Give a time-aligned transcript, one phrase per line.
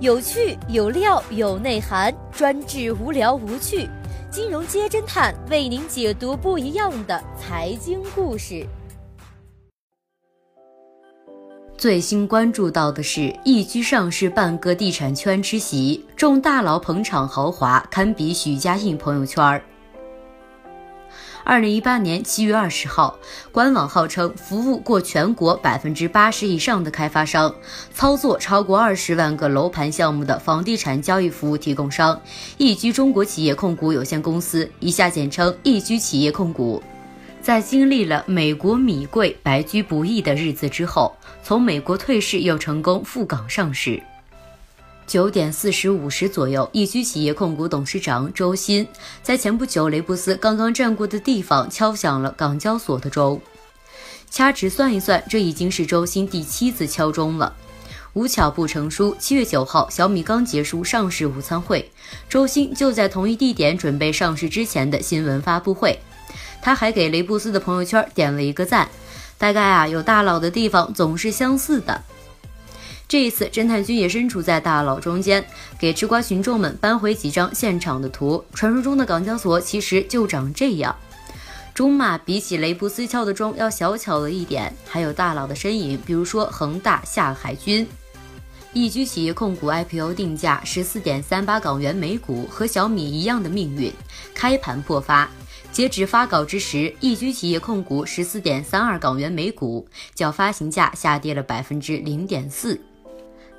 [0.00, 3.90] 有趣有料有内涵，专治无聊无趣。
[4.30, 8.64] 金融街侦探为您解读不一样的财经故事。
[11.76, 19.60] 最新关注到的是，易居上市半个地产圈之席，众大佬捧场豪华，堪比许家印朋友圈儿。
[21.48, 23.18] 二零一八年七月二十号，
[23.50, 27.50] 官网号称服务过全国百分之八十以上的开发商，
[27.94, 32.20] 操作超过二十万个楼盘项目的房地产交易服务提供商
[32.58, 36.82] 易居中国企业控股有限公司（以下简称易居企业控股），
[37.40, 43.98] 在经历了美国米贵、白居不易的日子之后，从美国退市又成功赴港上市。
[45.08, 48.86] 九点四十五时左右，易居企业控股董事长周鑫
[49.22, 53.40] 在前不久雷布斯刚刚站过的地方敲响了港交所的钟。
[54.30, 57.56] 掐指算一算，这已经是周鑫第七次敲钟了。
[58.12, 61.90] 无巧不成书，七月九号，小米刚结束上市午餐会，
[62.28, 65.98] 周鑫就在同一地点准备上市之前的新闻发布会。
[66.60, 68.86] 他还给雷布斯的朋友圈点了一个赞。
[69.38, 72.02] 大概啊，有大佬的地方总是相似的。
[73.08, 75.42] 这一次，侦探君也身处在大佬中间，
[75.78, 78.44] 给吃瓜群众们搬回几张现场的图。
[78.52, 80.94] 传说中的港交所其实就长这样，
[81.72, 87.88] 中马比起雷布斯敲的钟要小巧了一点，还有大佬的身影，比如说恒大、下海军。
[88.74, 93.90] 易居企业控股 IPO 定价十四点三八港元每股，和小米一样的命运，
[94.34, 95.26] 开盘破发。
[95.72, 102.78] 截止发稿之时，易居企业控股十四点三二港元每股，较发行价下跌了百分之零点四。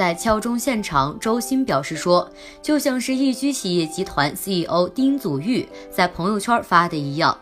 [0.00, 2.26] 在敲钟现场，周鑫表示说
[2.62, 7.38] ：“就像是易居企业集团 CEO 丁祖昱在朋友圈发的一样，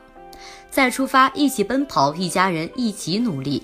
[0.69, 3.62] 再出发，一起奔跑，一家人一起努力。”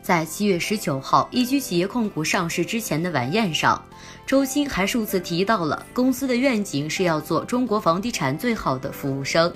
[0.00, 3.84] 在七月十九号，易居企业控股上市之前的晚宴上，
[4.24, 9.52] 周鑫还数次提到了公司的愿景是要做中国房地产最好的服务生，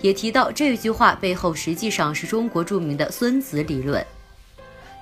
[0.00, 4.04] 也提到这句话背后实际上是中国著名的孙子理论。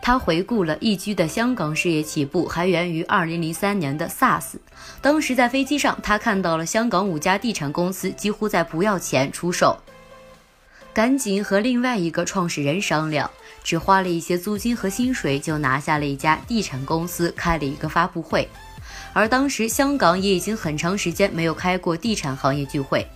[0.03, 4.55] 他回顾了易居的香港事业起步，还源于2003年的 SARS。
[5.03, 9.77] 当时在飞机上，他看到了香港五家地产公司几乎在不要钱出售，
[10.95, 13.31] 赶紧和另外一个创始人商量，
[13.63, 18.49] 只花了一些租金和薪水，就拿下了一家地产公司，开了一个发布会。
[19.13, 23.07] 而当时香港也已经很长时间没有开过地产行业聚会。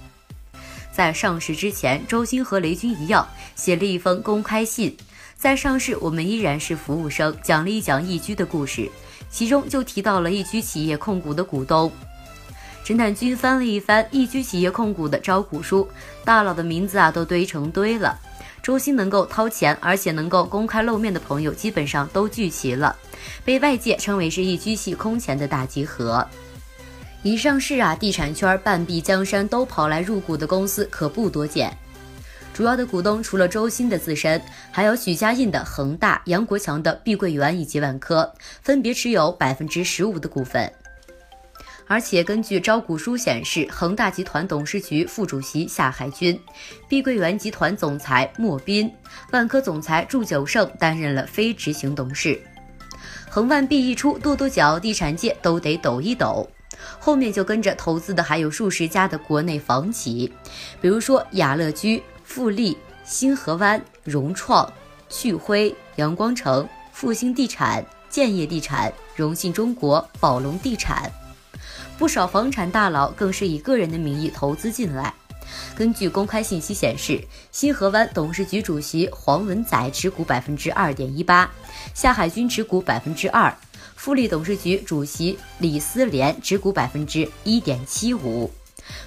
[0.92, 4.96] 在上市之前，周星和雷军一样，写了一封公开信。
[5.44, 8.90] 在上市，我们依然是服务生，讲了一讲易居的故事，
[9.28, 11.92] 其中就提到了易居企业控股的股东。
[12.82, 15.86] 侦探君翻了一翻易居企业控股的招股书，
[16.24, 18.18] 大佬的名字啊都堆成堆了。
[18.62, 22.96] 周鑫能够掏钱，而且能够公开露面的朋友基本上都聚齐了，
[23.44, 26.26] 被外界称为是易居系空前的大集合。
[27.22, 31.76] 一上市啊，地产圈半壁江山都跑来入股的公司可不多见。
[32.54, 38.32] 主要的股东除了周鑫的自身，还有许家印的恒大、杨国强的碧桂园以及万科，
[38.62, 40.72] 分别持有百分之十五的股份。
[41.88, 46.40] 而且根据招股书显示，恒大集团董事局副主席夏海军、
[46.88, 48.90] 碧桂园集团总裁莫斌、
[49.32, 52.40] 万科总裁祝九胜担任了非执行董事。
[53.28, 56.48] 恒万币一出，跺跺脚，地产界都得抖一抖。
[57.00, 60.32] 后面就跟着投资的还有数十家的国内房企，
[60.80, 62.00] 比如说雅乐居。
[62.34, 64.68] 富力、星河湾、融创、
[65.08, 71.08] 旭辉、阳光城、复兴地产、建业地产、荣信中国、宝龙地产，
[71.96, 75.14] 不少房产大佬更是以个人的名义投资进来。
[75.76, 77.22] 根据公开信息显示，
[77.52, 81.48] 新河湾董事局主席黄文载持股百分之二点一八，
[81.94, 83.56] 夏海军持股百分之二，
[83.94, 88.50] 富力董事局主席李思廉持股百分之一点七五。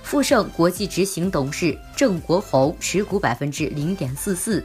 [0.03, 4.63] 富盛国际执行董事郑国宏持股百分之零点四四，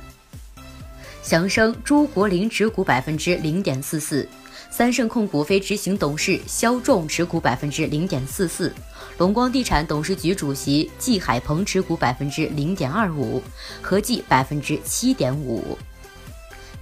[1.22, 4.28] 祥生朱国林持股百分之零点四四，
[4.70, 8.72] 三盛控股非执行董事肖仲持股百分之零点四四，
[9.18, 13.42] 龙光地产董事局主席季海鹏持股百分之零点二五，
[13.80, 15.76] 合计百分之七点五。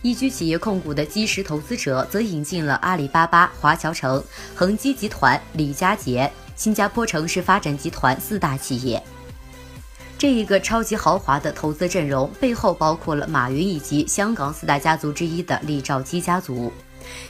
[0.03, 4.23] 易居企业控股的基石投资者则引进了阿里巴巴、华侨城、
[4.55, 6.31] 恒基集团、李佳杰。
[6.61, 9.03] 新加坡城市发展集团四大企业，
[10.19, 16.71] 这一个超级豪华的投资阵容背后包括了马云以及香港四大家族之一的李兆基家族。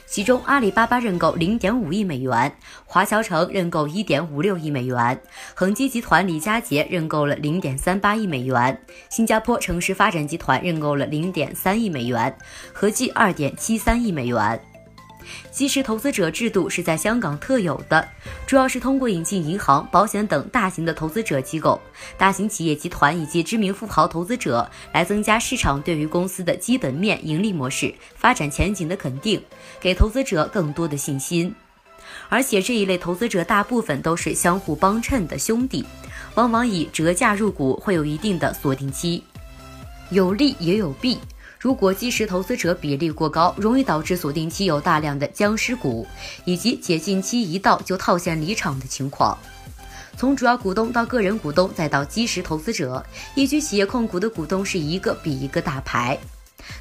[0.04, 2.52] 其中，阿里巴巴认购零点五亿美元，
[2.84, 5.22] 华侨城认购一点五六亿美元，
[5.54, 8.76] 恒基集团李佳杰认购了零点三八亿美元，
[9.10, 12.36] 新加坡城市发展集团认购了零点三亿美元，
[12.72, 14.60] 合计二点七三亿美元。
[15.50, 18.08] 基石投资者制度是在香港特有的，
[18.46, 21.80] 主要是通过引进银行、保险等大型的投资者机构、
[22.16, 29.42] 大型企业集团以及知名富豪投资者，来增加市场对于公司的基本面、盈利模式、发展前景的肯定，
[29.80, 31.54] 给投资者更多的信心。
[32.28, 35.84] 而且这一类投资者大部分都是相互帮衬的兄弟，
[36.34, 39.22] 往往以折价入股，会有一定的锁定期，
[40.10, 41.18] 有利也有弊。
[41.60, 46.06] 如果基石投资者比例过高，容易导致锁定期有大量的僵尸股，
[46.46, 49.36] 以及解禁期一到就套现离场的情况。
[50.16, 53.04] 从主要股东到个人股东，再到基石投资者，
[53.34, 56.18] 易居企业控股的股东是一个比一个大牌。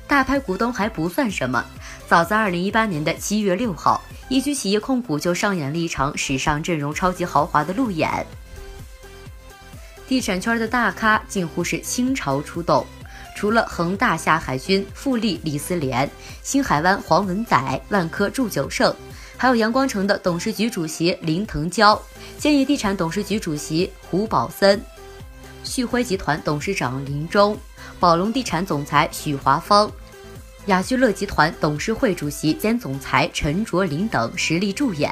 [0.07, 1.65] 大牌股东还不算什么，
[2.07, 8.25] 早在二零一八年的七月六号，易居企业控股就上演了一场史上阵容超级豪华的路演，
[10.07, 12.85] 地产圈的大咖近乎是倾巢出动。
[13.39, 16.11] 除了恒大夏海军、富力李思廉、
[16.43, 18.93] 星海湾黄文仔、万科祝九胜，
[19.37, 21.97] 还有阳光城的董事局主席林腾蛟、
[22.37, 24.83] 建业地产董事局主席胡宝森、
[25.63, 27.57] 旭辉集团董事长林忠、
[27.97, 29.89] 宝龙地产总裁许华芳、
[30.65, 35.09] 雅居乐集团董事会主席兼总裁陈卓林等实力助演。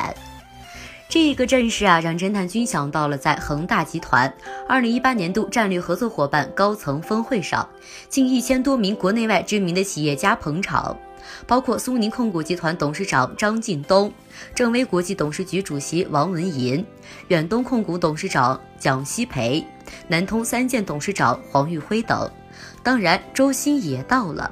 [1.10, 4.32] 这个阵势啊，让侦探君想到了在恒大集团
[4.68, 7.68] 二零一八年度战略合作伙伴高层峰会上，
[8.10, 10.98] 近一千多名国内外知名的企业家捧场，
[11.48, 14.12] 包括苏宁控股集团董事长张近东、
[14.54, 16.86] 正威国际董事局主席王文银、
[17.30, 19.66] 远东控股董事长蒋希培、
[20.10, 22.30] 南通三建董事长黄玉辉等，
[22.84, 24.52] 当然周鑫也到了。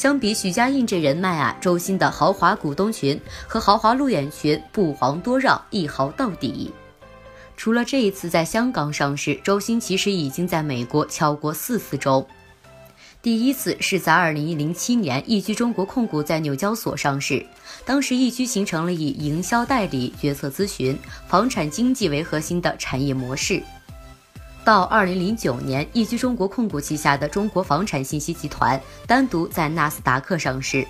[0.00, 6.72] 相比许家印这人脉啊，周鑫的豪华股东群和豪华路演群不遑多让，一豪到底。
[7.54, 12.26] 除了这一次在香港上市，周鑫其实已经在美国敲过四次钟。
[13.20, 17.44] 第一次是在二零零七年，易居中国控股在纽交所上市，
[17.84, 20.98] 当时易居形成了以营销代理、决策咨询、
[21.28, 23.62] 房产经纪为核心的产业模式。
[24.64, 30.86] 到二零零九年，易居中国控股旗下的中国房产信息集团单独在纳斯达克上市，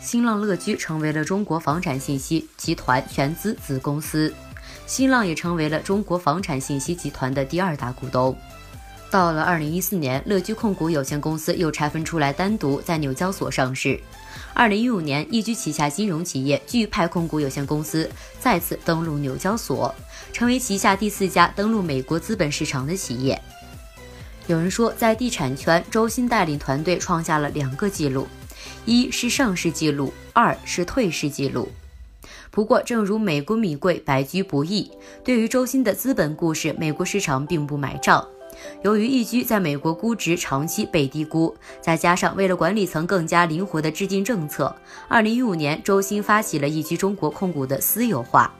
[0.00, 4.32] 新浪乐居成为了中国房产信息集团全资子公司，
[4.86, 8.36] 新浪也成为了中国房产信息集团的第二大股东。
[9.14, 14.00] 到了二零一四年，乐居控股有限公司又拆分出来，单独在纽交所上市。
[14.52, 19.94] 二零一五年，易居旗下金融企业钜派控股有限公司再次登陆纽交所，
[20.32, 23.40] 成为旗下第四家登陆美国资本市场的企业。
[24.48, 28.26] 有人说，在地产圈，周鑫带领团队创下了两个记录：
[28.84, 31.68] 一是上市记录，二是退市记录。
[32.50, 34.90] 不过，正如美国米贵，白居不易，
[35.22, 38.26] 对于周鑫的资本故事，美国市场并不买账。
[38.82, 44.74] 由于易居在美国估值长期被低估，再加上为了管理层更加灵活的制定政策，
[45.08, 48.52] 二零一五年周鑫发起了易居中国控股的私有化。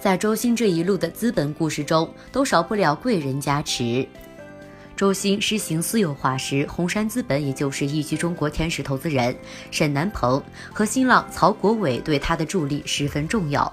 [0.00, 4.06] 在周鑫这一路的资本故事中，都少不了贵人加持。
[4.94, 9.36] 周鑫实行私有化时，红杉资本也就是易居中国天使投资人
[9.70, 10.42] 沈南鹏
[10.72, 13.72] 和新浪曹国伟对他的助力十分重要。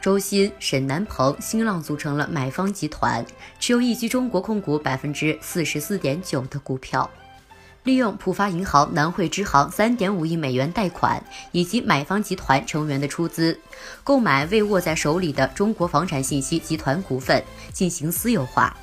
[0.00, 3.22] 周鑫、沈南鹏、新浪组成了买方集团，
[3.58, 7.08] 持有易居中国控股百分之四十四点九的股票，
[7.84, 13.60] 利用浦发银行、南汇支行三点五亿美元贷款以及买方集团成员的出资，
[14.02, 18.74] 购买未握在手里的中国房产信息集团股份进行私有化。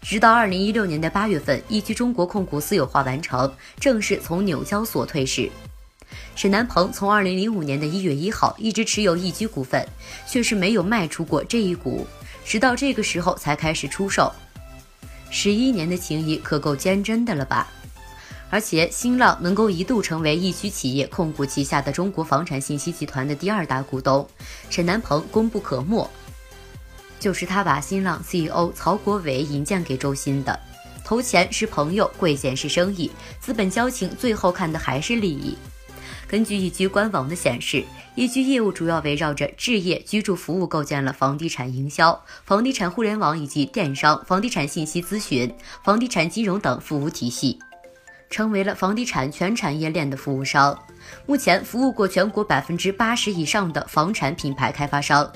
[0.00, 5.50] 直到二零一六年的八月份，易居中国控股私有化完成，正式从纽交所退市。
[6.34, 9.86] 沈南鹏从二零零五年的一月一号一直持有易居股份，
[10.26, 12.06] 却是没有卖出过这一股，
[12.44, 14.32] 直到这个时候才开始出售。
[15.30, 17.68] 十一年的情谊可够坚贞的了吧？
[18.48, 24.26] 而且新浪能够一度成为易居企业控股旗下的中国房产信息集团的第二大股东，
[24.70, 26.08] 沈南鹏功不可没，
[27.18, 30.58] 就是他把新浪 CEO 曹国伟引荐给周鑫的。
[31.04, 33.10] 投钱是朋友，贵贱是生意，
[33.40, 35.56] 资本交情最后看的还是利益。
[36.28, 37.84] 根据易居官网的显示，
[38.16, 45.54] 易居业务主要围绕着置业、居住服务，构建了房地产营销、房地产互联网以及电商、房地产信息咨询、
[45.84, 47.58] 房地产金融等服务体系，
[48.28, 50.76] 成为了房地产全产业链的服务商。
[51.26, 55.30] 目前服务过全国百分之八十以上的房产品牌开发商，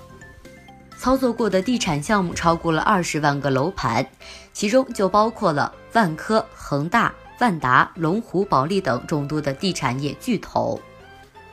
[0.99, 4.05] 操作过的地产项目超过了二十万个楼盘，
[4.53, 7.15] 其中就包括了万科、恒大。
[7.41, 10.79] 万达、龙湖、保利等众多的地产业巨头，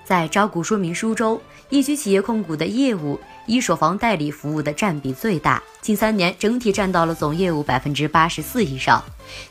[0.03, 1.39] 在招股说明书中，
[1.69, 9.01] 易居企业控股的业务一手房代理服务的占比最大，近三年整体占到了总业务百分之八十四以上。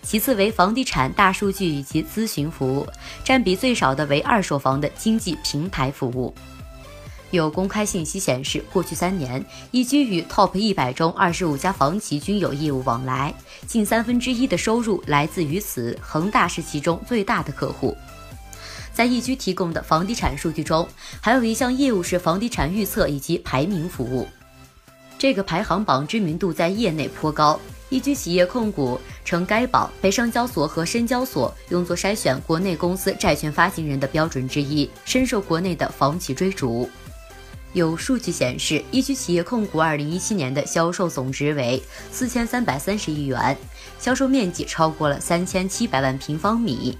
[0.03, 2.87] 其次为房地产、大数据以及咨询服务，
[3.25, 6.35] 占比最少的为二手房的经济平台服务。
[7.33, 13.35] 有公开信息显示，过去三年，易居与 TOP 一百中二十五家房企均有业务往来，
[13.67, 17.97] 近三分之一的收入来自于此，恒大是其中最大的客户。
[18.93, 20.89] 在易居提供的房地产数据中，
[21.21, 24.27] 还有一项业务是房地产预测以及排名服务，
[25.19, 27.61] 这个排行榜知名度在业内颇高。
[27.89, 36.89] 易居企业控股称，该榜被上交所和深交所用作筛选国内公司债券发行人的标准之一，深受国内的房企追逐。
[37.73, 43.57] 有数据显示，易居企业控股二零一七年的销售总值为四千三百三十亿元，
[43.99, 46.97] 销售面积超过了三千七百万平方米，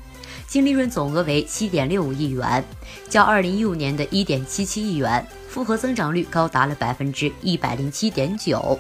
[0.47, 2.63] 净利润总额为七点六五亿元，
[3.09, 8.79] 较二零一五年的一点七七亿元，复合增长率高达了百分之一百零七点九。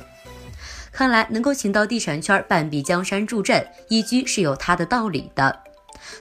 [0.92, 5.65] 看来能够请到地产圈半壁江山助阵，易居是有它的道理的。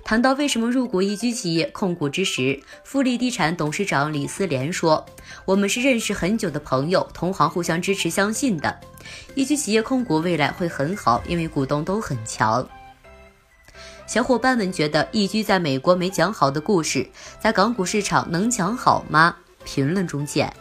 [0.04, 5.06] 谈到为什么入股易居企业控股之时，富力地产董事长李思廉说
[5.46, 8.80] ：“我们是认识很久的朋友，同行互相支持相信的。
[9.36, 12.68] 易居企业控股未来会很好，因为股东都很强。”
[14.08, 19.38] 小伙伴们觉得易居在美国没讲好的故事，在港股市场能讲好吗？
[19.64, 20.54] 评论中见。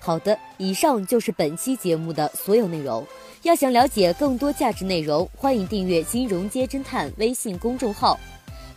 [0.00, 3.06] 好的，以上就是本期节目的所有内容。
[3.44, 8.18] 要想了解更多价值内容，欢迎订阅“金融街侦探”微信公众号。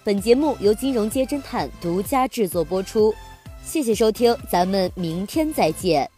[0.03, 3.15] 本节目由“金融街侦探”独家制作播出。
[3.63, 6.09] 谢谢收听，咱们明天再见。